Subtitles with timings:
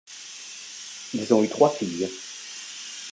[1.13, 2.09] Ils ont eu trois filles.